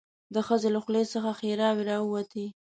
[0.33, 2.45] د ښځې له خولې څخه ښيراوې راووتې.